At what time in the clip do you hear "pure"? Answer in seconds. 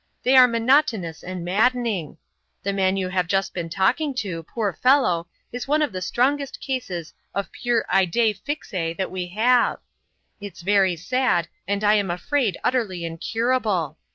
7.51-7.85